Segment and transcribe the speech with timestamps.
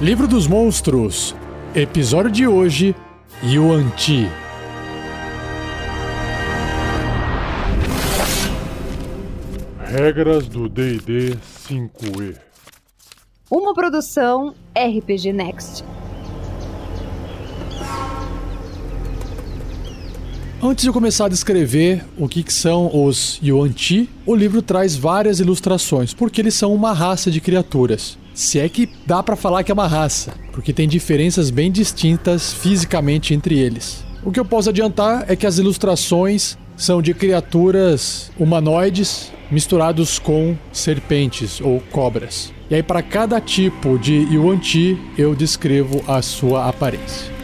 [0.00, 1.34] Livro dos Monstros,
[1.74, 2.94] episódio de hoje,
[3.42, 4.28] Yuan Ti.
[9.80, 12.36] Regras do D&D 5e.
[13.50, 15.82] Uma produção RPG Next.
[20.62, 24.60] Antes de eu começar a descrever o que, que são os Yuan Ti, o livro
[24.60, 28.18] traz várias ilustrações, porque eles são uma raça de criaturas.
[28.36, 32.52] Se é que dá para falar que é uma raça, porque tem diferenças bem distintas
[32.52, 34.04] fisicamente entre eles.
[34.22, 40.54] O que eu posso adiantar é que as ilustrações são de criaturas humanoides misturados com
[40.70, 42.52] serpentes ou cobras.
[42.68, 47.35] E aí para cada tipo de Yuan Ti eu descrevo a sua aparência.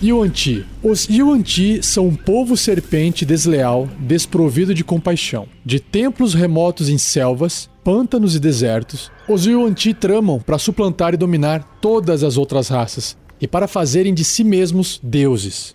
[0.00, 0.64] Yuan-Ti.
[0.80, 5.48] Os Yuan-Ti são um povo serpente desleal, desprovido de compaixão.
[5.64, 11.78] De templos remotos em selvas, pântanos e desertos, os Yuan-Ti tramam para suplantar e dominar
[11.80, 15.74] todas as outras raças e para fazerem de si mesmos deuses.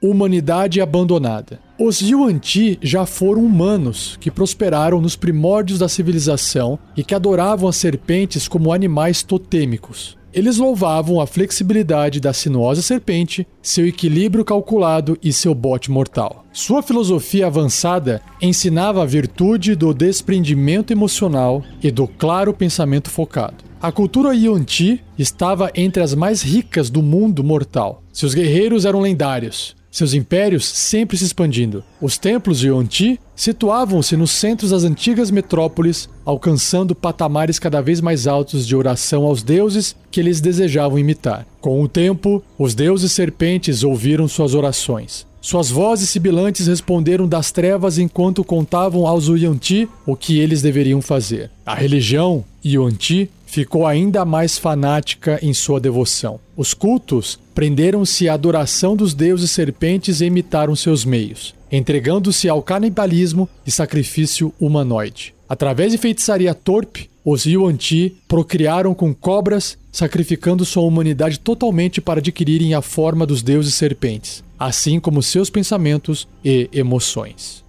[0.00, 1.60] Humanidade abandonada.
[1.78, 7.76] Os Yuan-Ti já foram humanos que prosperaram nos primórdios da civilização e que adoravam as
[7.76, 10.16] serpentes como animais totêmicos.
[10.34, 16.46] Eles louvavam a flexibilidade da sinuosa serpente, seu equilíbrio calculado e seu bote mortal.
[16.54, 23.62] Sua filosofia avançada ensinava a virtude do desprendimento emocional e do claro pensamento focado.
[23.78, 28.02] A cultura Yuan-Ti estava entre as mais ricas do mundo mortal.
[28.10, 31.84] Seus guerreiros eram lendários, seus impérios sempre se expandindo.
[32.00, 38.26] Os templos de Yuan-Ti situavam-se nos centros das antigas metrópoles, alcançando patamares cada vez mais
[38.26, 41.46] altos de oração aos deuses que eles desejavam imitar.
[41.60, 45.26] Com o tempo, os deuses serpentes ouviram suas orações.
[45.42, 51.50] Suas vozes sibilantes responderam das trevas enquanto contavam aos Yuan-Ti o que eles deveriam fazer.
[51.66, 56.40] A religião Yuan-Ti ficou ainda mais fanática em sua devoção.
[56.56, 63.46] Os cultos prenderam-se à adoração dos deuses serpentes e imitaram seus meios, entregando-se ao canibalismo
[63.66, 65.34] e sacrifício humanoide.
[65.46, 72.72] Através de feitiçaria torpe, os Yuan-Ti procriaram com cobras, sacrificando sua humanidade totalmente para adquirirem
[72.72, 77.62] a forma dos deuses serpentes, assim como seus pensamentos e emoções.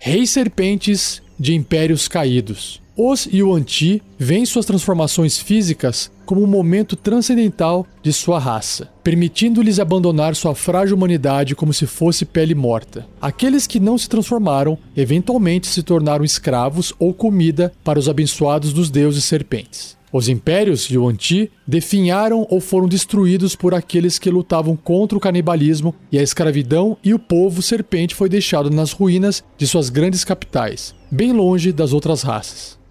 [0.00, 2.81] Reis serpentes de impérios caídos.
[2.94, 10.36] Os Yuan-Ti veem suas transformações físicas como um momento transcendental de sua raça, permitindo-lhes abandonar
[10.36, 13.06] sua frágil humanidade como se fosse pele morta.
[13.18, 18.90] Aqueles que não se transformaram eventualmente se tornaram escravos ou comida para os abençoados dos
[18.90, 19.96] deuses serpentes.
[20.12, 26.18] Os impérios Yuan-Ti definharam ou foram destruídos por aqueles que lutavam contra o canibalismo e
[26.18, 31.32] a escravidão, e o povo serpente foi deixado nas ruínas de suas grandes capitais, bem
[31.32, 32.81] longe das outras raças.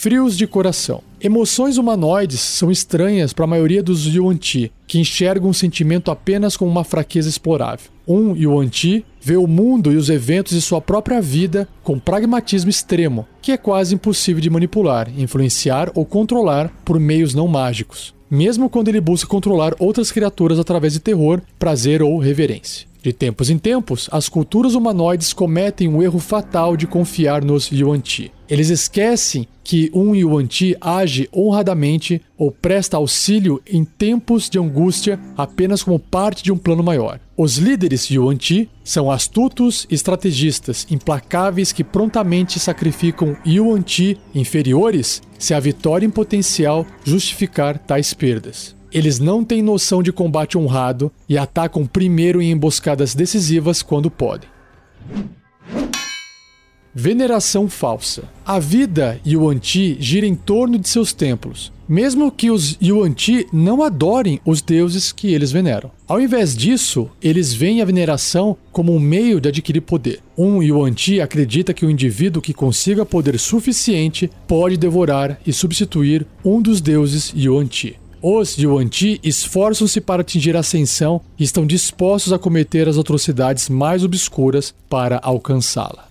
[0.00, 1.02] Frios de coração.
[1.20, 6.70] Emoções humanoides são estranhas para a maioria dos Yuan-Ti, que enxergam um sentimento apenas como
[6.70, 7.90] uma fraqueza explorável.
[8.06, 13.26] Um Yuan-Ti vê o mundo e os eventos de sua própria vida com pragmatismo extremo,
[13.42, 18.86] que é quase impossível de manipular, influenciar ou controlar por meios não mágicos, mesmo quando
[18.86, 22.87] ele busca controlar outras criaturas através de terror, prazer ou reverência.
[23.02, 28.32] De tempos em tempos, as culturas humanoides cometem o erro fatal de confiar nos Yuan-Ti.
[28.48, 35.82] Eles esquecem que um Yuan-Ti age honradamente ou presta auxílio em tempos de angústia apenas
[35.82, 37.20] como parte de um plano maior.
[37.36, 46.06] Os líderes Yuan-Ti são astutos estrategistas, implacáveis que prontamente sacrificam Yuan-Ti inferiores se a vitória
[46.06, 48.77] em potencial justificar tais perdas.
[48.92, 54.48] Eles não têm noção de combate honrado e atacam primeiro em emboscadas decisivas quando podem.
[56.94, 58.24] Veneração falsa.
[58.44, 64.40] A vida Yuan-Ti gira em torno de seus templos, mesmo que os Yuan-Ti não adorem
[64.44, 65.92] os deuses que eles veneram.
[66.08, 70.20] Ao invés disso, eles veem a veneração como um meio de adquirir poder.
[70.36, 76.60] Um Yuan-Ti acredita que o indivíduo que consiga poder suficiente pode devorar e substituir um
[76.60, 77.96] dos deuses Yuan-Ti.
[78.20, 84.02] Os Yuan-Ti esforçam-se para atingir a ascensão e estão dispostos a cometer as atrocidades mais
[84.02, 86.08] obscuras para alcançá-la.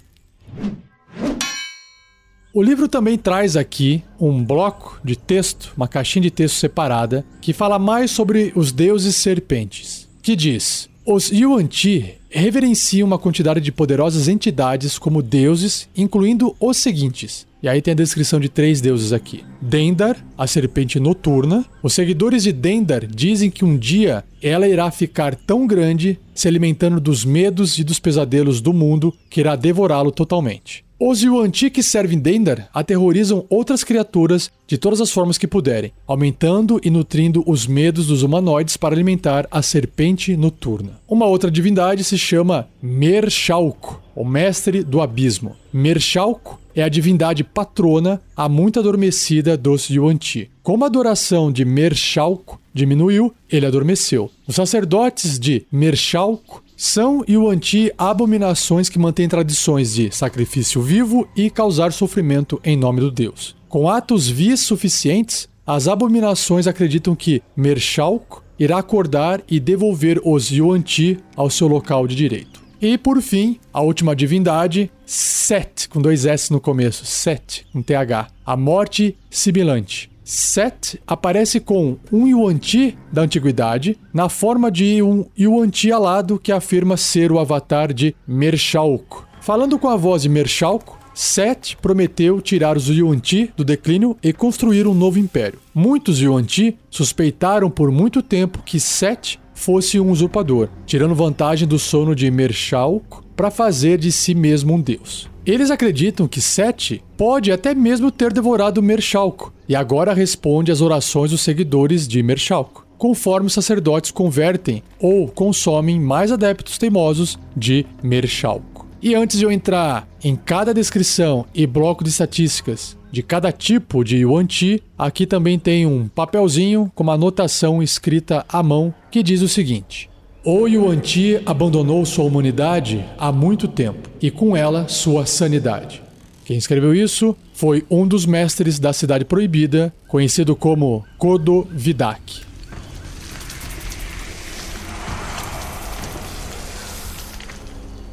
[2.54, 7.52] O livro também traz aqui um bloco de texto, uma caixinha de texto separada, que
[7.52, 14.30] fala mais sobre os deuses serpentes, que diz: Os Yuan-Ti reverenciam uma quantidade de poderosas
[14.30, 19.44] entidades como deuses, incluindo os seguintes: E aí tem a descrição de três deuses aqui:
[19.62, 21.66] Dendar, a serpente noturna.
[21.82, 27.00] Os seguidores de Dendar dizem que um dia ela irá ficar tão grande, se alimentando
[27.00, 30.87] dos medos e dos pesadelos do mundo, que irá devorá-lo totalmente.
[31.00, 36.82] Os Yuan-Ti que servem Dendar aterrorizam outras criaturas de todas as formas que puderem, aumentando
[36.84, 41.00] e nutrindo os medos dos humanoides para alimentar a serpente noturna.
[41.08, 45.56] Uma outra divindade se chama Mershalco, o mestre do abismo.
[45.72, 50.50] Mershalco é a divindade patrona há muito adormecida dos Yuan-Ti.
[50.64, 54.32] Como a adoração de Mershalco diminuiu, ele adormeceu.
[54.48, 61.28] Os sacerdotes de Mershalco são e o anti abominações que mantêm tradições de sacrifício vivo
[61.36, 63.56] e causar sofrimento em nome do Deus.
[63.68, 71.18] Com atos vis suficientes, as abominações acreditam que Mershalk irá acordar e devolver os Yuan-Ti
[71.36, 72.62] ao seu local de direito.
[72.80, 78.28] E por fim, a última divindade, Set, com dois S no começo, Set, com TH,
[78.46, 80.12] a morte sibilante.
[80.30, 86.98] Set aparece com um Yuan-Ti da antiguidade, na forma de um Yuan-Ti alado que afirma
[86.98, 89.26] ser o avatar de Mershalco.
[89.40, 94.86] Falando com a voz de Mershalco, Set prometeu tirar os Yuan-Ti do declínio e construir
[94.86, 95.60] um novo império.
[95.74, 102.14] Muitos Yuan-Ti suspeitaram por muito tempo que Set fosse um usurpador, tirando vantagem do sono
[102.14, 105.30] de Mershalco para fazer de si mesmo um deus.
[105.46, 111.32] Eles acreditam que Sete pode até mesmo ter devorado Mershalco e agora responde às orações
[111.32, 118.88] dos seguidores de Mershalco, conforme os sacerdotes convertem ou consomem mais adeptos teimosos de Mershalco.
[119.02, 124.04] E antes de eu entrar em cada descrição e bloco de estatísticas de cada tipo
[124.04, 129.42] de Yuan-Ti, aqui também tem um papelzinho com uma anotação escrita à mão que diz
[129.42, 130.10] o seguinte:
[130.44, 136.07] o Yuan-Ti abandonou sua humanidade há muito tempo e com ela sua sanidade.
[136.48, 142.40] Quem escreveu isso foi um dos mestres da Cidade Proibida, conhecido como Kodo Vidak.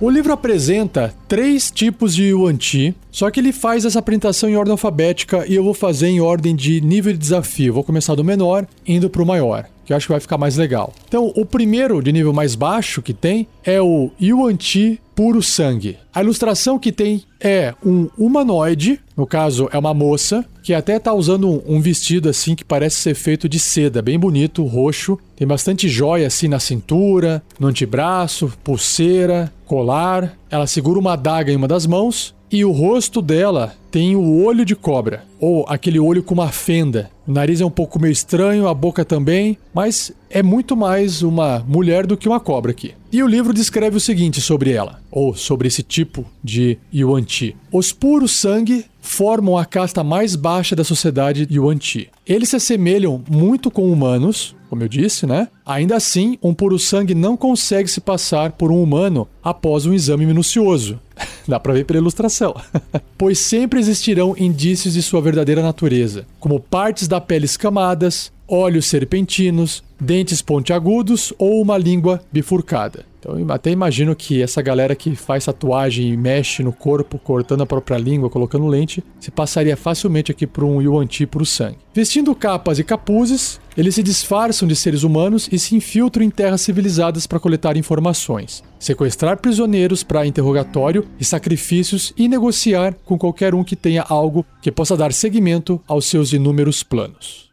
[0.00, 4.72] O livro apresenta três tipos de Yuan-Ti, só que ele faz essa apresentação em ordem
[4.72, 7.72] alfabética e eu vou fazer em ordem de nível de desafio.
[7.72, 10.56] Vou começar do menor, indo para o maior que eu acho que vai ficar mais
[10.56, 10.92] legal.
[11.06, 15.96] Então, o primeiro de nível mais baixo que tem é o Yuan-Ti puro sangue.
[16.12, 21.12] A ilustração que tem é um humanoide, no caso é uma moça, que até tá
[21.12, 25.19] usando um, vestido assim que parece ser feito de seda, bem bonito, roxo.
[25.36, 30.36] Tem bastante joia assim na cintura, no antebraço, pulseira, colar.
[30.50, 34.64] Ela segura uma adaga em uma das mãos e o rosto dela tem o olho
[34.64, 37.12] de cobra, ou aquele olho com uma fenda.
[37.29, 41.61] O nariz é um pouco meio estranho, a boca também, mas é muito mais uma
[41.61, 42.93] mulher do que uma cobra aqui.
[43.12, 47.55] E o livro descreve o seguinte sobre ela, ou sobre esse tipo de Yuan-Ti.
[47.70, 52.11] Os puros sangue formam a casta mais baixa da sociedade Yuan-Ti.
[52.26, 55.46] Eles se assemelham muito com humanos, como eu disse, né?
[55.64, 60.26] Ainda assim, um puro sangue não consegue se passar por um humano após um exame
[60.26, 60.99] minucioso.
[61.46, 62.55] Dá pra ver pela ilustração.
[63.17, 69.82] pois sempre existirão indícios de sua verdadeira natureza, como partes da pele escamadas, olhos serpentinos,
[70.00, 73.04] dentes pontiagudos ou uma língua bifurcada.
[73.25, 77.67] Então, até imagino que essa galera que faz tatuagem e mexe no corpo, cortando a
[77.67, 81.79] própria língua, colocando lente, se passaria facilmente aqui por um Yuan-Ti puro sangue.
[81.94, 86.61] Vestindo capas e capuzes, eles se disfarçam de seres humanos e se infiltram em terras
[86.61, 93.65] civilizadas para coletar informações, sequestrar prisioneiros para interrogatório e sacrifícios e negociar com qualquer um
[93.65, 97.51] que tenha algo que possa dar seguimento aos seus inúmeros planos.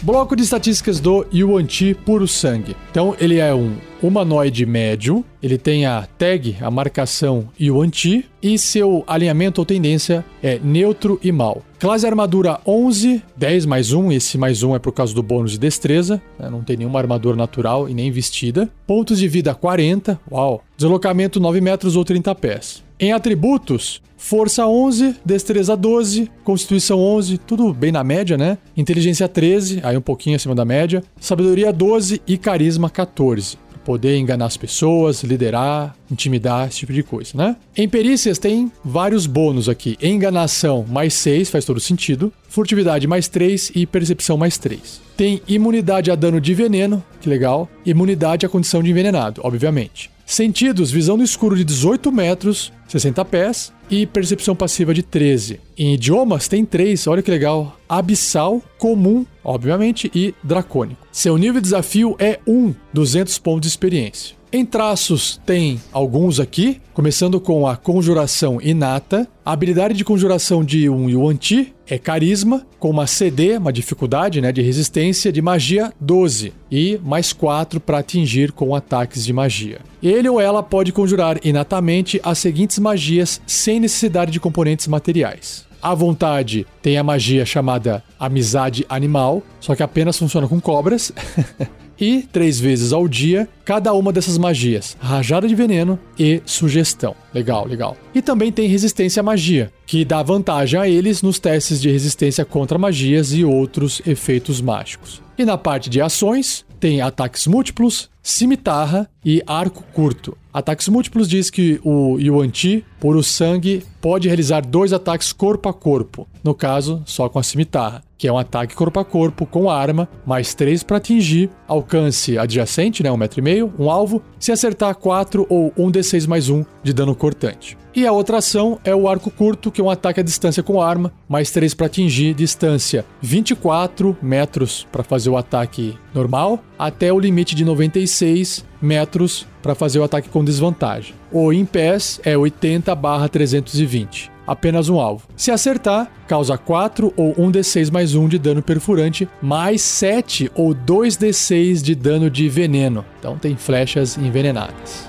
[0.00, 2.76] Bloco de estatísticas do Yuan-Ti puro sangue.
[2.90, 9.02] Então, ele é um humanoide médio, ele tem a tag, a marcação Yuan-Ti, e seu
[9.08, 11.62] alinhamento ou tendência é neutro e mal.
[11.80, 15.58] Classe armadura 11, 10 mais 1, esse mais 1 é por causa do bônus de
[15.58, 16.48] destreza, né?
[16.48, 18.70] não tem nenhuma armadura natural e nem vestida.
[18.86, 20.62] Pontos de vida 40, uau.
[20.76, 22.87] Deslocamento 9 metros ou 30 pés.
[23.00, 28.58] Em atributos, Força 11, Destreza 12, Constituição 11, tudo bem na média, né?
[28.76, 31.04] Inteligência 13, aí um pouquinho acima da média.
[31.20, 37.30] Sabedoria 12 e Carisma 14 poder enganar as pessoas, liderar, intimidar, esse tipo de coisa,
[37.34, 37.56] né?
[37.74, 39.96] Em perícias tem vários bônus aqui.
[40.02, 42.30] Enganação mais 6, faz todo sentido.
[42.50, 45.00] Furtividade mais 3 e percepção mais 3.
[45.16, 47.66] Tem imunidade a dano de veneno, que legal.
[47.86, 50.10] Imunidade à condição de envenenado, obviamente.
[50.28, 55.58] Sentidos, visão no escuro de 18 metros, 60 pés, e percepção passiva de 13.
[55.76, 61.00] Em idiomas tem três, olha que legal: abissal, comum, obviamente, e dracônico.
[61.10, 64.36] Seu nível de desafio é 1, 200 pontos de experiência.
[64.50, 69.28] Em traços tem alguns aqui, começando com a conjuração inata.
[69.44, 74.40] A habilidade de conjuração de um Yuan Ti é carisma, com uma CD, uma dificuldade
[74.40, 79.80] né, de resistência de magia 12 e mais 4 para atingir com ataques de magia.
[80.02, 85.67] Ele ou ela pode conjurar inatamente as seguintes magias sem necessidade de componentes materiais.
[85.82, 91.12] À vontade tem a magia chamada Amizade Animal, só que apenas funciona com cobras.
[92.00, 97.14] e três vezes ao dia cada uma dessas magias: rajada de veneno e sugestão.
[97.34, 97.96] Legal, legal.
[98.14, 102.44] E também tem resistência à magia, que dá vantagem a eles nos testes de resistência
[102.44, 105.22] contra magias e outros efeitos mágicos.
[105.36, 110.36] E na parte de ações, tem ataques múltiplos, cimitarra e arco curto.
[110.52, 115.74] Ataques múltiplos diz que o Yuan Ti, puro sangue, pode realizar dois ataques corpo a
[115.74, 119.70] corpo, no caso, só com a cimitarra, que é um ataque corpo a corpo com
[119.70, 124.50] arma, mais três para atingir, alcance adjacente, né, um metro e meio, um alvo, se
[124.50, 127.78] acertar 4 ou 1 d6 mais 1 de dano cortante.
[127.94, 130.80] E a outra ação é o arco curto, que é um ataque à distância com
[130.80, 137.18] arma, mais 3 para atingir distância 24 metros para fazer o ataque normal, até o
[137.18, 141.14] limite de 96 metros para fazer o ataque com desvantagem.
[141.32, 142.96] O em pés é 80
[143.30, 145.28] 320 apenas um alvo.
[145.36, 151.82] Se acertar, causa 4 ou 1d6 mais 1 de dano perfurante, mais 7 ou 2d6
[151.82, 153.04] de dano de veneno.
[153.18, 155.06] Então tem flechas envenenadas.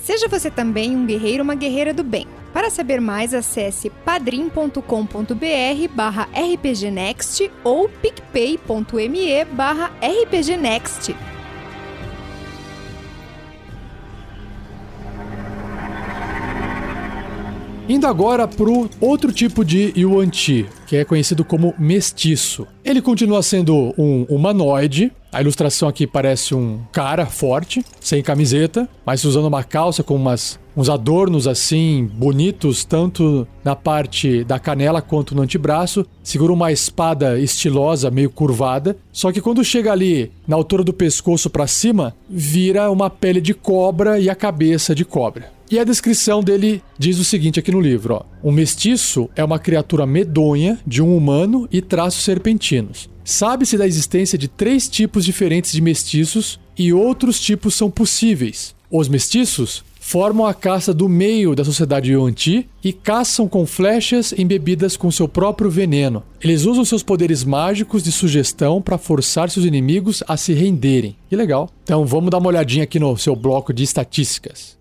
[0.00, 2.26] Seja você também um guerreiro ou uma guerreira do bem.
[2.52, 4.82] Para saber mais, acesse padrim.com.br
[5.94, 11.14] barra rpgnext ou picpay.me barra rpgnext.
[17.92, 22.66] Indo agora pro outro tipo de Yuan Ti, que é conhecido como mestiço.
[22.82, 25.12] Ele continua sendo um humanoide.
[25.30, 30.58] A ilustração aqui parece um cara forte, sem camiseta, mas usando uma calça com umas,
[30.74, 36.06] uns adornos assim bonitos, tanto na parte da canela quanto no antebraço.
[36.22, 38.96] Segura uma espada estilosa, meio curvada.
[39.12, 43.52] Só que quando chega ali na altura do pescoço para cima, vira uma pele de
[43.52, 45.52] cobra e a cabeça de cobra.
[45.72, 48.24] E a descrição dele diz o seguinte aqui no livro: ó.
[48.46, 53.08] Um mestiço é uma criatura medonha de um humano e traços serpentinos.
[53.24, 58.74] Sabe-se da existência de três tipos diferentes de mestiços e outros tipos são possíveis.
[58.90, 64.94] Os mestiços formam a caça do meio da sociedade Yuan-Ti e caçam com flechas embebidas
[64.94, 66.22] com seu próprio veneno.
[66.42, 71.16] Eles usam seus poderes mágicos de sugestão para forçar seus inimigos a se renderem.
[71.30, 71.70] Que legal.
[71.82, 74.76] Então vamos dar uma olhadinha aqui no seu bloco de estatísticas.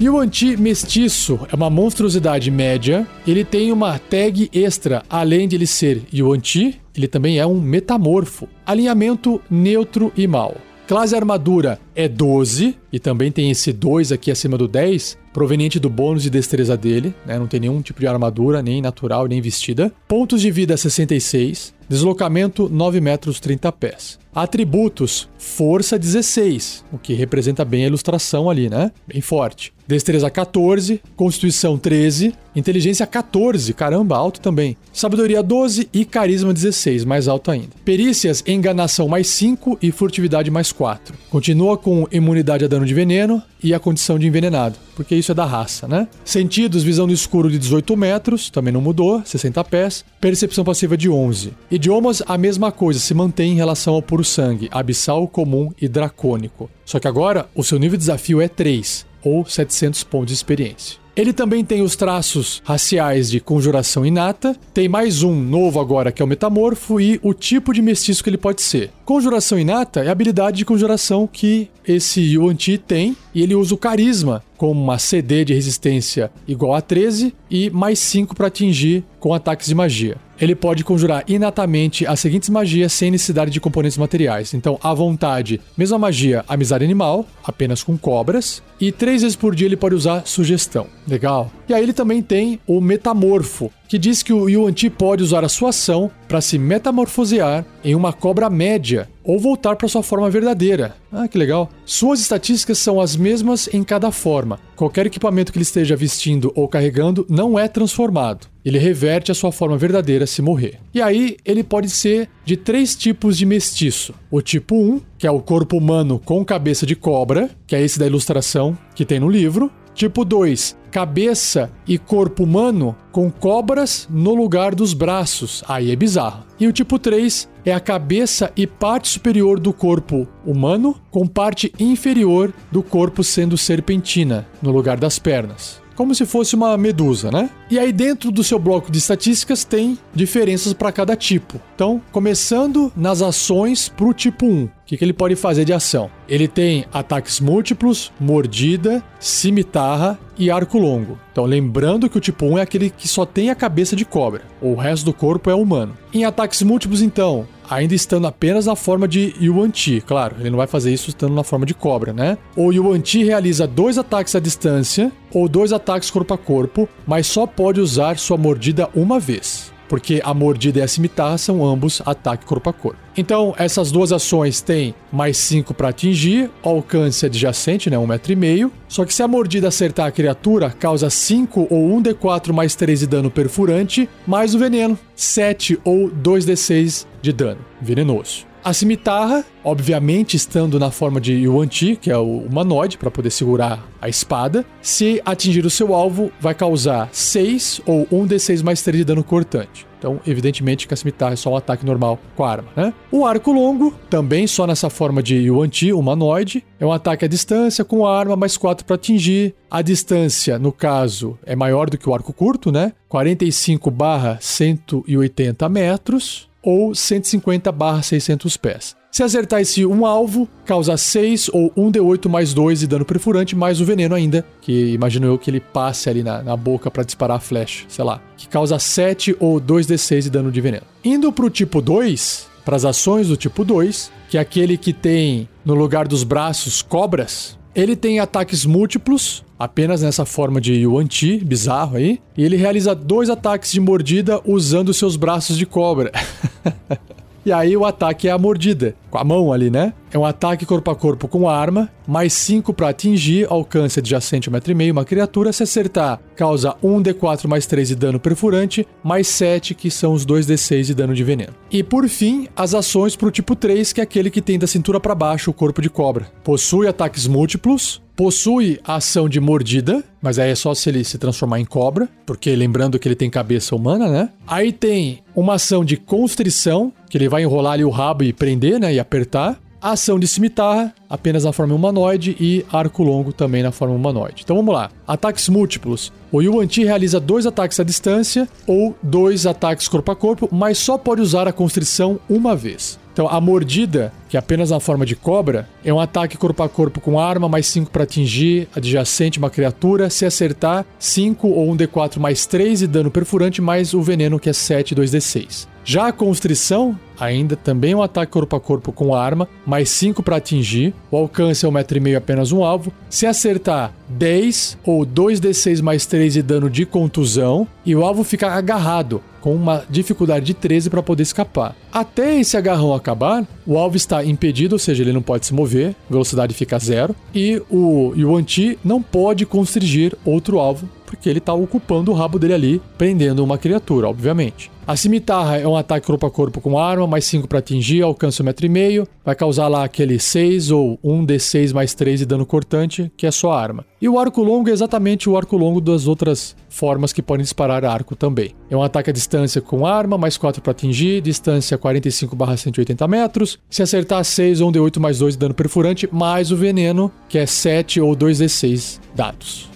[0.00, 3.06] E o anti-mestiço é uma monstruosidade média.
[3.26, 8.48] Ele tem uma tag extra, além de ele ser Yuan-Ti, ele também é um metamorfo.
[8.64, 10.56] Alinhamento neutro e mal.
[10.88, 15.88] Classe armadura é 12, e também tem esse 2 aqui acima do 10, proveniente do
[15.90, 17.38] bônus de destreza dele, né?
[17.38, 19.92] Não tem nenhum tipo de armadura, nem natural, nem vestida.
[20.08, 24.18] Pontos de vida 66, deslocamento 9 metros 30 pés.
[24.32, 28.92] Atributos: força 16, o que representa bem a ilustração ali, né?
[29.06, 29.72] Bem forte.
[29.88, 34.76] Destreza 14, Constituição 13, Inteligência 14, caramba, alto também.
[34.92, 37.70] Sabedoria 12 e Carisma 16, mais alto ainda.
[37.84, 41.12] Perícias, Enganação mais 5 e Furtividade mais 4.
[41.28, 45.34] Continua com imunidade a dano de veneno e a condição de envenenado, porque isso é
[45.34, 46.08] da raça, né?
[46.24, 50.04] Sentidos, visão no escuro de 18 metros, também não mudou, 60 pés.
[50.20, 51.52] Percepção passiva de 11.
[51.70, 56.70] Idiomas, a mesma coisa, se mantém em relação ao puro sangue, abissal, comum e dracônico.
[56.84, 61.00] Só que agora o seu nível de desafio é 3 ou 700 pontos de experiência.
[61.16, 66.22] Ele também tem os traços raciais de conjuração inata, tem mais um novo agora que
[66.22, 68.90] é o metamorfo e o tipo de mestiço que ele pode ser.
[69.10, 73.74] Conjuração inata é a habilidade de conjuração que esse Yuan Ti tem e ele usa
[73.74, 79.02] o carisma como uma CD de resistência igual a 13 e mais 5 para atingir
[79.18, 83.98] com ataques de magia ele pode conjurar inatamente as seguintes magias sem necessidade de componentes
[83.98, 84.54] materiais.
[84.54, 89.66] Então, à vontade, mesma magia, amizade animal, apenas com cobras, e três vezes por dia
[89.66, 90.86] ele pode usar sugestão.
[91.06, 91.52] Legal.
[91.68, 95.44] E aí ele também tem o metamorfo, que diz que o Yuan Ti pode usar
[95.44, 100.30] a sua ação para se metamorfosear em uma cobra média ou voltar para sua forma
[100.30, 100.94] verdadeira.
[101.10, 101.68] Ah, que legal.
[101.84, 104.60] Suas estatísticas são as mesmas em cada forma.
[104.76, 108.46] Qualquer equipamento que ele esteja vestindo ou carregando não é transformado.
[108.64, 110.78] Ele reverte a sua forma verdadeira se morrer.
[110.94, 115.30] E aí, ele pode ser de três tipos de mestiço: o tipo 1, que é
[115.30, 119.28] o corpo humano com cabeça de cobra, que é esse da ilustração que tem no
[119.28, 119.70] livro.
[120.00, 125.62] Tipo 2, cabeça e corpo humano com cobras no lugar dos braços.
[125.68, 126.42] Aí é bizarro.
[126.58, 131.70] E o tipo 3 é a cabeça e parte superior do corpo humano com parte
[131.78, 137.50] inferior do corpo sendo serpentina no lugar das pernas como se fosse uma medusa, né?
[137.70, 141.60] E aí dentro do seu bloco de estatísticas tem diferenças para cada tipo.
[141.74, 144.64] Então, começando nas ações para o tipo 1.
[144.64, 146.10] O que, que ele pode fazer de ação?
[146.26, 151.18] Ele tem ataques múltiplos, mordida, cimitarra e arco longo.
[151.32, 154.40] Então, lembrando que o tipo 1 é aquele que só tem a cabeça de cobra,
[154.58, 155.94] o resto do corpo é humano.
[156.14, 160.02] Em ataques múltiplos, então, ainda estando apenas na forma de Yuan Ti.
[160.04, 162.36] Claro, ele não vai fazer isso estando na forma de cobra, né?
[162.56, 167.28] O Yuan Ti realiza dois ataques à distância ou dois ataques corpo a corpo, mas
[167.28, 172.00] só pode usar sua mordida uma vez porque a mordida e a cimitarra são ambos
[172.06, 172.96] ataque corpo a corpo.
[173.16, 178.32] Então, essas duas ações têm mais 5 para atingir, alcance adjacente, né, 1,5 um metro
[178.32, 178.72] e meio.
[178.86, 183.06] Só que se a mordida acertar a criatura, causa 5 ou 1d4 mais 3 de
[183.08, 188.49] dano perfurante, mais o veneno, 7 ou 2d6 de dano venenoso.
[188.62, 193.30] A cimitarra, obviamente estando na forma de Yuan Ti, que é o humanoide, para poder
[193.30, 198.98] segurar a espada, se atingir o seu alvo, vai causar 6 ou 1d6 mais 3
[198.98, 199.86] de dano cortante.
[199.98, 202.92] Então, evidentemente que a cimitarra é só um ataque normal com a arma, né?
[203.10, 207.28] O arco longo, também só nessa forma de Yuan Ti, humanoide, é um ataque à
[207.28, 209.54] distância com a arma mais 4 para atingir.
[209.70, 212.92] A distância, no caso, é maior do que o arco curto, né?
[213.08, 218.96] 45 barra 180 metros ou 150 barra 600 pés.
[219.10, 223.80] Se acertar esse um alvo, causa 6 ou 1d8 mais 2 de dano perfurante, mais
[223.80, 227.38] o veneno ainda, que imagino eu que ele passe ali na, na boca para disparar
[227.38, 230.84] a flecha, sei lá, que causa 7 ou 2d6 de dano de veneno.
[231.04, 235.48] Indo pro tipo 2, para as ações do tipo 2, que é aquele que tem
[235.64, 241.38] no lugar dos braços cobras, ele tem ataques múltiplos, apenas nessa forma de Yuan Ti,
[241.38, 246.10] bizarro aí, e ele realiza dois ataques de mordida usando seus braços de cobra.
[247.44, 249.92] E aí o ataque é a mordida, com a mão ali, né?
[250.12, 254.92] É um ataque corpo a corpo com arma, mais 5 para atingir, alcance adjacente 1,5m,
[254.92, 255.52] uma criatura.
[255.52, 260.82] Se acertar, causa 1d4 mais 3 de dano perfurante, mais 7, que são os 2d6
[260.82, 261.54] de dano de veneno.
[261.70, 264.98] E por fim, as ações pro tipo 3, que é aquele que tem da cintura
[264.98, 266.26] para baixo o corpo de cobra.
[266.42, 271.16] Possui ataques múltiplos, possui a ação de mordida, mas aí é só se ele se
[271.16, 274.28] transformar em cobra, porque lembrando que ele tem cabeça humana, né?
[274.46, 278.80] Aí tem uma ação de constrição, que ele vai enrolar ali o rabo e prender,
[278.80, 279.60] né, e apertar.
[279.82, 284.42] A ação de cimitarra, apenas na forma humanoide, e arco longo também na forma humanoide.
[284.44, 284.90] Então vamos lá.
[285.08, 286.12] Ataques múltiplos.
[286.30, 290.76] O Yuan Ti realiza dois ataques à distância ou dois ataques corpo a corpo, mas
[290.76, 292.99] só pode usar a constrição uma vez.
[293.12, 296.68] Então, a mordida, que é apenas na forma de cobra, é um ataque corpo a
[296.68, 300.08] corpo com arma, mais 5 para atingir adjacente uma criatura.
[300.08, 304.48] Se acertar, 5 ou um D4 mais 3 de dano perfurante, mais o veneno, que
[304.48, 305.66] é 7, 2D6.
[305.84, 310.36] Já a constrição, ainda também um ataque corpo a corpo com arma, mais 5 para
[310.36, 310.94] atingir.
[311.10, 312.92] O alcance é 1,5m apenas um alvo.
[313.08, 317.66] Se acertar, 10 ou 2d6 mais 3 de dano de contusão.
[317.84, 321.74] E o alvo fica agarrado, com uma dificuldade de 13 para poder escapar.
[321.92, 325.94] Até esse agarrão acabar, o alvo está impedido, ou seja, ele não pode se mover,
[326.08, 327.14] velocidade fica zero.
[327.34, 332.38] E o Yuan Ti não pode constrigir outro alvo, porque ele está ocupando o rabo
[332.38, 334.70] dele ali, prendendo uma criatura, obviamente.
[334.90, 338.42] A cimitarra é um ataque corpo a corpo com arma, mais 5 para atingir, alcança
[338.42, 343.30] 1,5m, vai causar lá aquele 6 ou 1d6 mais 3 de dano cortante, que é
[343.30, 343.86] só arma.
[344.02, 347.84] E o arco longo é exatamente o arco longo das outras formas que podem disparar
[347.84, 348.50] arco também.
[348.68, 353.60] É um ataque à distância com arma, mais 4 para atingir, distância 45/180 metros.
[353.70, 357.46] Se acertar 6 ou 1d8 mais 2 de dano perfurante, mais o veneno, que é
[357.46, 359.69] 7 ou 2d6 dados.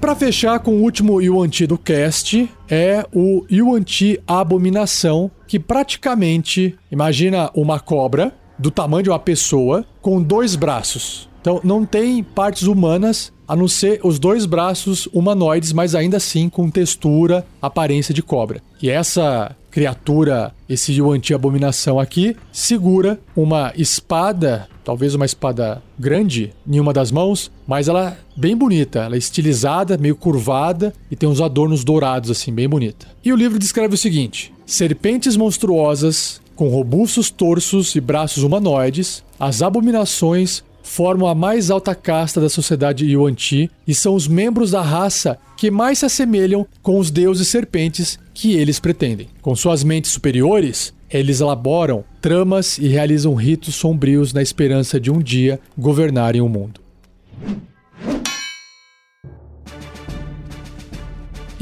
[0.00, 7.50] Para fechar com o último Yuan-Ti do cast, é o Yuan-Ti Abominação, que praticamente, imagina
[7.54, 11.28] uma cobra do tamanho de uma pessoa com dois braços.
[11.40, 16.48] Então não tem partes humanas a não ser os dois braços humanoides, mas ainda assim
[16.48, 18.62] com textura, aparência de cobra.
[18.80, 26.78] E essa criatura, esse Yuan-Ti abominação aqui, segura uma espada, talvez uma espada grande em
[26.78, 31.28] uma das mãos, mas ela é bem bonita, ela é estilizada, meio curvada e tem
[31.28, 33.08] uns adornos dourados assim, bem bonita.
[33.24, 39.60] E o livro descreve o seguinte: serpentes monstruosas com robustos torsos e braços humanoides, as
[39.60, 45.38] abominações formam a mais alta casta da sociedade Yuan-Ti e são os membros da raça
[45.56, 49.28] que mais se assemelham com os deuses serpentes que eles pretendem.
[49.40, 55.20] Com suas mentes superiores, eles elaboram tramas e realizam ritos sombrios na esperança de um
[55.20, 56.80] dia governarem o mundo.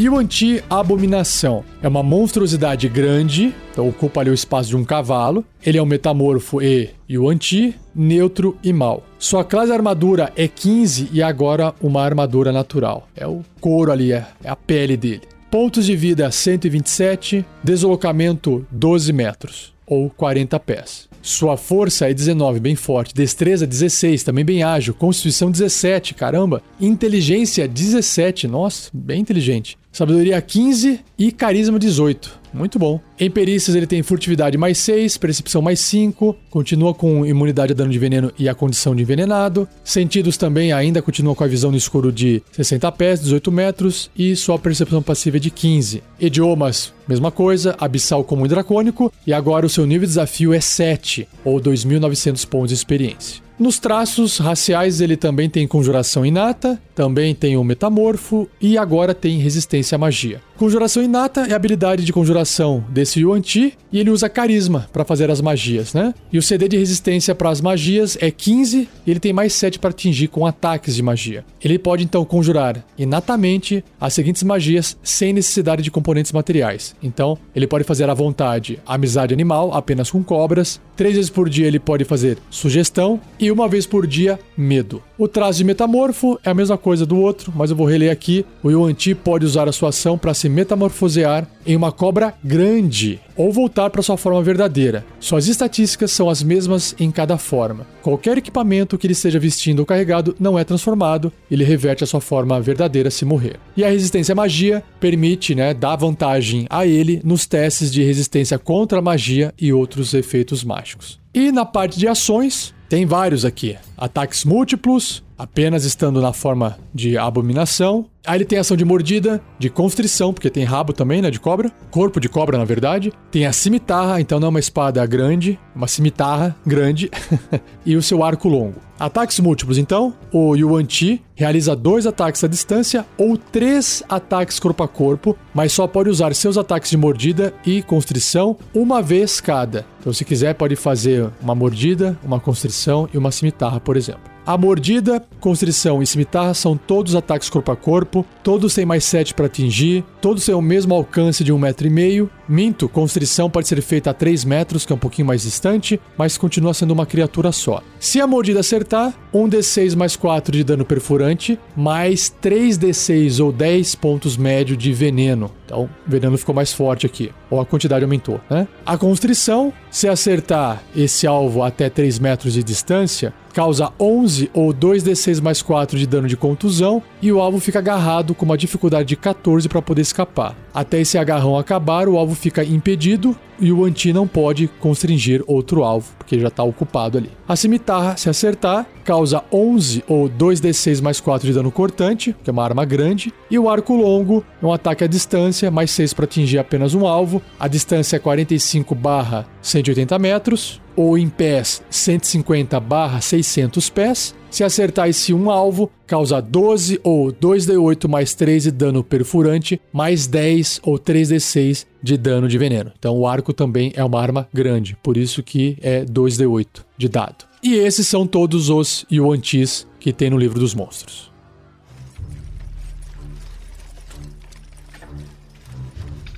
[0.00, 5.44] Yuan-Ti Abominação é uma monstruosidade grande, então ocupa ali o espaço de um cavalo.
[5.66, 9.02] Ele é um metamorfo e Yuan-Ti, neutro e mal.
[9.18, 13.08] Sua classe armadura é 15 e agora uma armadura natural.
[13.16, 15.22] É o couro ali, é, é a pele dele.
[15.50, 21.08] Pontos de vida 127, deslocamento 12 metros ou 40 pés.
[21.20, 23.12] Sua força é 19, bem forte.
[23.12, 24.94] Destreza 16, também bem ágil.
[24.94, 26.62] Constituição 17, caramba.
[26.80, 29.76] Inteligência 17, nossa, bem inteligente.
[29.98, 32.38] Sabedoria 15 e carisma 18.
[32.54, 33.00] Muito bom.
[33.18, 37.90] Em perícias ele tem furtividade mais 6, percepção mais 5, continua com imunidade a dano
[37.90, 39.66] de veneno e a condição de envenenado.
[39.82, 44.36] Sentidos também ainda continua com a visão no escuro de 60 pés, 18 metros e
[44.36, 46.00] sua percepção passiva é de 15.
[46.20, 50.60] Idiomas, mesma coisa, abissal comum e dracônico e agora o seu nível de desafio é
[50.60, 53.47] 7 ou 2.900 pontos de experiência.
[53.58, 59.38] Nos traços raciais ele também tem conjuração inata, também tem o metamorfo e agora tem
[59.38, 60.40] resistência à magia.
[60.56, 65.04] Conjuração inata é a habilidade de conjuração desse Yuan Ti e ele usa carisma para
[65.04, 66.12] fazer as magias, né?
[66.32, 69.78] E o CD de resistência para as magias é 15 e ele tem mais 7
[69.78, 71.44] para atingir com ataques de magia.
[71.62, 76.94] Ele pode então conjurar inatamente as seguintes magias sem necessidade de componentes materiais.
[77.00, 81.66] Então, ele pode fazer à vontade amizade animal apenas com cobras, três vezes por dia
[81.66, 85.02] ele pode fazer sugestão e uma vez por dia medo.
[85.16, 88.46] O traço de metamorfo é a mesma coisa do outro, mas eu vou reler aqui.
[88.62, 93.20] O Yuan Ti pode usar a sua ação para se metamorfosear em uma cobra grande
[93.36, 95.04] ou voltar para sua forma verdadeira.
[95.20, 97.86] Suas estatísticas são as mesmas em cada forma.
[98.02, 102.20] Qualquer equipamento que ele esteja vestindo ou carregado não é transformado, ele reverte a sua
[102.20, 103.56] forma verdadeira se morrer.
[103.76, 108.58] E a resistência à magia permite, né, dar vantagem a ele nos testes de resistência
[108.58, 111.20] contra a magia e outros efeitos mágicos.
[111.34, 113.76] E na parte de ações, tem vários aqui.
[113.96, 118.06] Ataques múltiplos, apenas estando na forma de abominação.
[118.26, 121.70] Aí ele tem ação de mordida, de constrição, porque tem rabo também, né, de cobra.
[121.90, 123.12] Corpo de cobra, na verdade.
[123.30, 127.10] Tem a cimitarra, então não é uma espada grande, uma cimitarra grande.
[127.86, 128.80] e o seu arco longo.
[128.98, 130.12] Ataques múltiplos, então.
[130.32, 135.72] O Yuan Ti realiza dois ataques à distância ou três ataques corpo a corpo, mas
[135.72, 139.86] só pode usar seus ataques de mordida e constrição uma vez cada.
[140.00, 144.38] Então, se quiser, pode fazer uma mordida, uma constrição e uma cimitarra, por exemplo.
[144.48, 148.07] A mordida, constrição e cimitarra são todos ataques corpo a corpo,
[148.42, 151.86] todos têm mais 7 para atingir, todos têm o mesmo alcance de 1,5 metro.
[151.86, 152.30] E meio.
[152.48, 156.38] Minto, constrição pode ser feita a 3 metros, que é um pouquinho mais distante, mas
[156.38, 157.82] continua sendo uma criatura só.
[158.00, 164.36] Se a mordida acertar, 1d6 mais 4 de dano perfurante, mais 3d6 ou 10 pontos
[164.36, 165.50] médio de veneno.
[165.68, 168.66] Então, o veneno ficou mais forte aqui, ou a quantidade aumentou, né?
[168.86, 175.42] A constrição, se acertar esse alvo até 3 metros de distância, causa 11 ou 2d6
[175.42, 179.16] mais 4 de dano de contusão e o alvo fica agarrado com uma dificuldade de
[179.16, 180.56] 14 para poder escapar.
[180.72, 185.82] Até esse agarrão acabar, o alvo fica impedido e o anti não pode constringir outro
[185.82, 187.30] alvo, porque já está ocupado ali.
[187.48, 192.52] A cimitarra, se acertar, causa 11 ou 2d6 mais 4 de dano cortante, que é
[192.52, 196.26] uma arma grande, e o arco longo é um ataque à distância, mais 6 para
[196.26, 197.40] atingir apenas um alvo.
[197.58, 204.62] A distância é 45 barra 180 metros, ou em pés 150 barra 600 pés, se
[204.62, 210.80] acertar esse um alvo, causa 12 ou 2d8 mais 3 de dano perfurante, mais 10
[210.82, 212.92] ou 3d6 de dano de veneno.
[212.98, 216.66] Então o arco também é uma arma grande, por isso que é 2d8
[216.98, 217.47] de dado.
[217.62, 221.30] E esses são todos os Yuan-Tis que tem no livro dos monstros.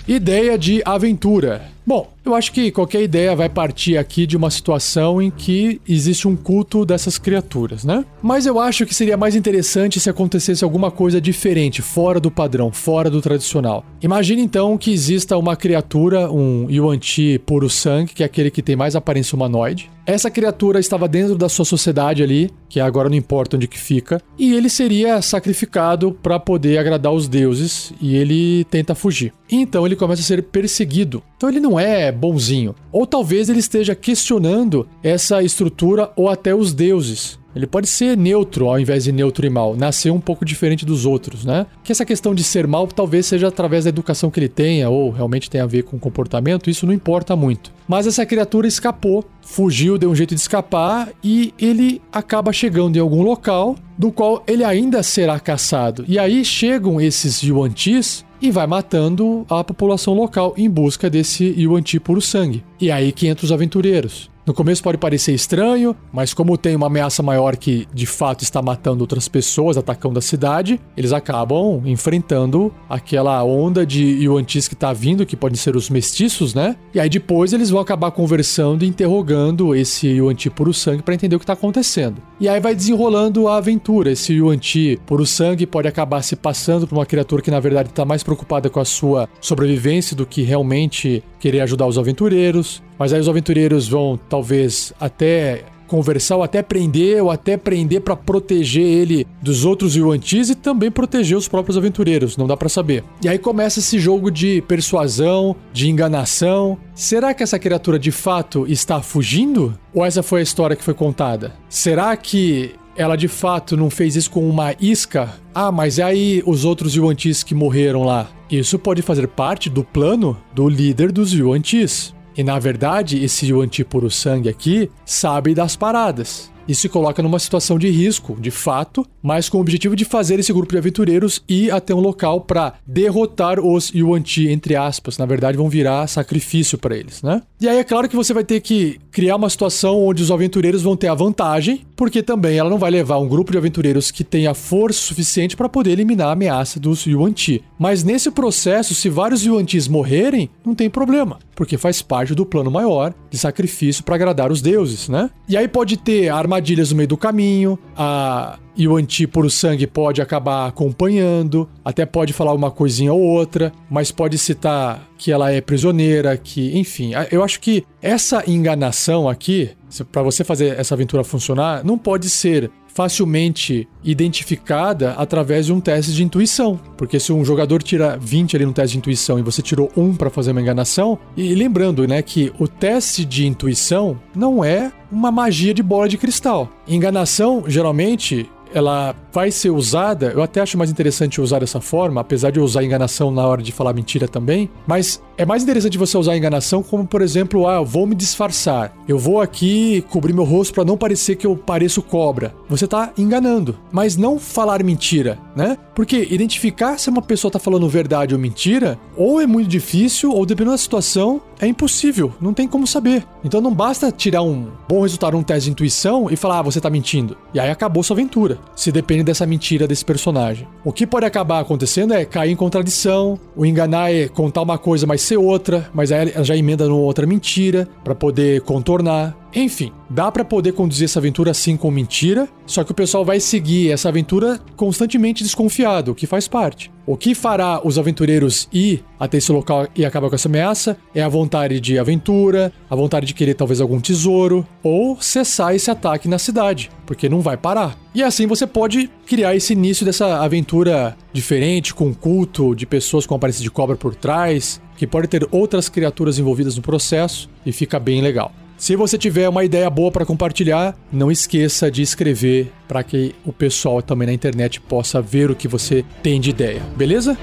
[0.09, 1.71] Ideia de aventura.
[1.87, 6.29] Bom, eu acho que qualquer ideia vai partir aqui de uma situação em que existe
[6.29, 8.05] um culto dessas criaturas, né?
[8.23, 12.71] Mas eu acho que seria mais interessante se acontecesse alguma coisa diferente, fora do padrão,
[12.73, 13.85] fora do tradicional.
[14.03, 18.77] Imagine então que exista uma criatura, um Yuan-Ti puro sangue, que é aquele que tem
[18.77, 19.91] mais aparência humanoide.
[20.07, 24.21] Essa criatura estava dentro da sua sociedade ali, que agora não importa onde que fica,
[24.39, 29.33] e ele seria sacrificado para poder agradar os deuses, e ele tenta fugir.
[29.49, 31.23] Então ele começa a ser perseguido.
[31.37, 32.75] Então ele não é bonzinho.
[32.93, 37.41] Ou talvez ele esteja questionando essa estrutura ou até os deuses.
[37.55, 41.05] Ele pode ser neutro ao invés de neutro e mal, nascer um pouco diferente dos
[41.05, 41.67] outros, né?
[41.83, 45.11] Que essa questão de ser mal talvez seja através da educação que ele tenha ou
[45.11, 47.73] realmente tem a ver com comportamento, isso não importa muito.
[47.89, 53.01] Mas essa criatura escapou, fugiu, deu um jeito de escapar e ele acaba chegando em
[53.01, 56.05] algum local do qual ele ainda será caçado.
[56.07, 62.01] E aí chegam esses Yuan-Tis e vai matando a população local em busca desse Yuan-Ti
[62.01, 62.65] puro sangue.
[62.81, 64.31] E aí que entra os aventureiros.
[64.51, 68.61] No começo pode parecer estranho, mas como tem uma ameaça maior que de fato está
[68.61, 74.93] matando outras pessoas, atacando a cidade, eles acabam enfrentando aquela onda de Yuan-Tis que está
[74.93, 76.75] vindo, que podem ser os mestiços, né?
[76.93, 81.37] E aí depois eles vão acabar conversando e interrogando esse Yuan-Ti puro sangue para entender
[81.37, 82.21] o que está acontecendo.
[82.41, 84.11] E aí vai desenrolando a aventura.
[84.11, 88.05] Esse Yuan-Ti puro sangue pode acabar se passando por uma criatura que na verdade está
[88.05, 92.83] mais preocupada com a sua sobrevivência do que realmente querer ajudar os aventureiros.
[93.01, 98.15] Mas aí os aventureiros vão talvez até conversar ou até prender ou até prender para
[98.15, 103.03] proteger ele dos outros Yuan-Tis e também proteger os próprios aventureiros, não dá para saber.
[103.25, 106.79] E aí começa esse jogo de persuasão, de enganação.
[106.95, 109.77] Será que essa criatura de fato está fugindo?
[109.93, 111.55] Ou essa foi a história que foi contada?
[111.69, 115.35] Será que ela de fato não fez isso com uma isca?
[115.55, 118.29] Ah, mas e aí os outros Yuan-Tis que morreram lá?
[118.51, 122.15] Isso pode fazer parte do plano do líder dos Yuan-Tis.
[122.37, 127.41] E na verdade, esse Yuan-Ti puro sangue aqui sabe das paradas e se coloca numa
[127.41, 131.43] situação de risco, de fato, mas com o objetivo de fazer esse grupo de aventureiros
[131.49, 135.19] ir até um local para derrotar os Yuan-Ti, entre aspas.
[135.19, 137.43] Na verdade, vão virar sacrifício para eles, né?
[137.61, 140.83] E aí é claro que você vai ter que criar uma situação onde os aventureiros
[140.83, 144.23] vão ter a vantagem, porque também ela não vai levar um grupo de aventureiros que
[144.23, 147.65] tenha força suficiente para poder eliminar a ameaça dos Yuan-Ti.
[147.77, 152.71] Mas nesse processo, se vários Yuan-Tis morrerem, não tem problema, porque faz parte do plano
[152.71, 155.29] maior de sacrifício para agradar os deuses, né?
[155.49, 156.60] E aí pode ter armadilhas
[156.91, 158.97] no meio do caminho, a e o
[159.29, 165.07] puro sangue pode acabar acompanhando, até pode falar uma coisinha ou outra, mas pode citar
[165.19, 169.71] que ela é prisioneira, que, enfim, eu acho que essa enganação aqui,
[170.11, 176.13] para você fazer essa aventura funcionar, não pode ser facilmente identificada através de um teste
[176.13, 176.79] de intuição.
[176.97, 180.15] Porque se um jogador tira 20 ali no teste de intuição e você tirou um
[180.15, 185.31] para fazer uma enganação, e lembrando, né, que o teste de intuição não é uma
[185.31, 186.69] magia de bola de cristal.
[186.87, 192.51] Enganação, geralmente, ela vai ser usada, eu até acho mais interessante usar dessa forma, apesar
[192.51, 196.19] de eu usar enganação na hora de falar mentira também, mas é mais interessante você
[196.19, 198.95] usar enganação como, por exemplo, ah, eu vou me disfarçar.
[199.09, 202.55] Eu vou aqui cobrir meu rosto para não parecer que eu pareço cobra.
[202.69, 205.79] Você tá enganando, mas não falar mentira, né?
[205.95, 210.45] Porque identificar se uma pessoa tá falando verdade ou mentira, ou é muito difícil, ou
[210.45, 213.25] dependendo da situação, é impossível, não tem como saber.
[213.43, 216.81] Então não basta tirar um bom resultado num teste de intuição e falar, ah, você
[216.83, 217.35] tá mentindo.
[217.55, 220.69] E aí acabou sua aventura, se depende dessa mentira desse personagem.
[220.85, 225.07] O que pode acabar acontecendo é cair em contradição, o enganar é contar uma coisa,
[225.07, 229.37] mas ser outra, mas aí ela já emenda numa outra mentira para poder contornar.
[229.55, 233.41] Enfim, dá para poder conduzir essa aventura assim com mentira, só que o pessoal vai
[233.41, 236.91] seguir essa aventura constantemente desconfiado, o que faz parte.
[237.05, 241.21] O que fará os aventureiros ir até esse local e acabar com essa ameaça é
[241.21, 246.29] a vontade de aventura, a vontade de querer talvez algum tesouro, ou cessar esse ataque
[246.29, 247.99] na cidade, porque não vai parar.
[248.15, 253.35] E assim você pode criar esse início dessa aventura diferente, com culto de pessoas com
[253.35, 257.99] aparência de cobra por trás, que pode ter outras criaturas envolvidas no processo e fica
[257.99, 258.53] bem legal.
[258.81, 263.53] Se você tiver uma ideia boa para compartilhar, não esqueça de escrever para que o
[263.53, 267.37] pessoal também na internet possa ver o que você tem de ideia, beleza?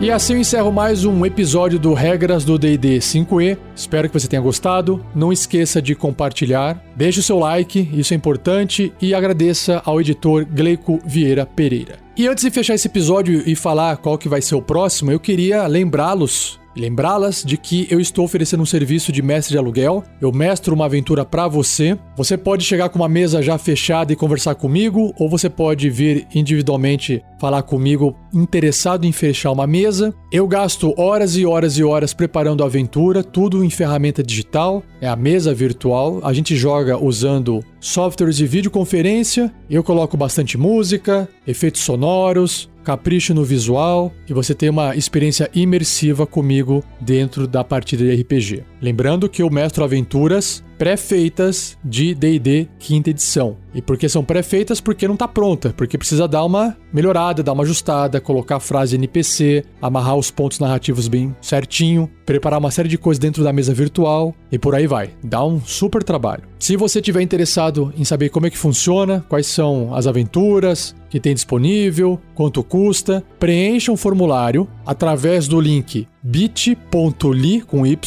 [0.00, 3.58] E assim eu encerro mais um episódio do Regras do D&D 5e.
[3.74, 5.04] Espero que você tenha gostado.
[5.12, 10.46] Não esqueça de compartilhar, deixe o seu like, isso é importante, e agradeça ao editor
[10.46, 11.98] Gleico Vieira Pereira.
[12.16, 15.18] E antes de fechar esse episódio e falar qual que vai ser o próximo, eu
[15.18, 20.04] queria lembrá-los lembrá-las de que eu estou oferecendo um serviço de mestre de aluguel.
[20.20, 21.98] Eu mestro uma aventura para você.
[22.16, 26.26] Você pode chegar com uma mesa já fechada e conversar comigo, ou você pode vir
[26.34, 30.14] individualmente falar comigo interessado em fechar uma mesa.
[30.32, 35.08] Eu gasto horas e horas e horas preparando a aventura, tudo em ferramenta digital, é
[35.08, 36.20] a mesa virtual.
[36.22, 39.52] A gente joga usando softwares de videoconferência.
[39.70, 46.26] Eu coloco bastante música, efeitos sonoros, capricho no visual e você tem uma experiência imersiva
[46.26, 48.64] comigo dentro da partida de RPG.
[48.80, 53.56] Lembrando que eu mestro aventuras pré-feitas de D&D quinta edição.
[53.74, 54.80] E por que são pré-feitas?
[54.80, 58.96] Porque não tá pronta, porque precisa dar uma melhorada, dar uma ajustada, colocar a frase
[58.96, 63.74] NPC, amarrar os pontos narrativos bem certinho, preparar uma série de coisas dentro da mesa
[63.74, 65.10] virtual e por aí vai.
[65.22, 66.44] Dá um super trabalho.
[66.58, 71.20] Se você tiver interessado em saber como é que funciona, quais são as aventuras que
[71.20, 77.98] tem disponível, quanto custa, preencha um formulário através do link bit.ly com y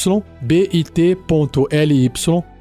[0.41, 2.11] bit.ly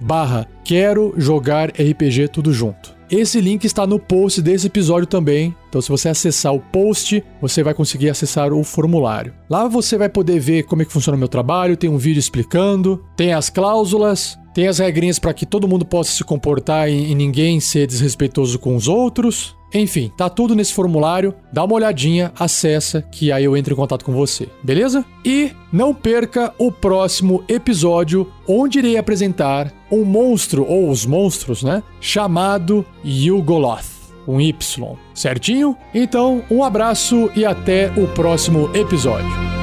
[0.01, 2.99] barra quero jogar RPG tudo junto.
[3.11, 5.55] Esse link está no post desse episódio também.
[5.69, 9.35] Então, se você acessar o post, você vai conseguir acessar o formulário.
[9.51, 12.21] Lá você vai poder ver como é que funciona o meu trabalho, tem um vídeo
[12.21, 17.11] explicando, tem as cláusulas, tem as regrinhas para que todo mundo possa se comportar e,
[17.11, 19.57] e ninguém ser desrespeitoso com os outros.
[19.73, 21.35] Enfim, tá tudo nesse formulário.
[21.53, 25.05] Dá uma olhadinha, acessa, que aí eu entro em contato com você, beleza?
[25.25, 31.83] E não perca o próximo episódio, onde irei apresentar um monstro, ou os monstros, né?
[32.01, 34.01] Chamado Yugoloth.
[34.29, 35.77] Um Y, certinho?
[35.95, 39.60] Então, um abraço e até o próximo episódio.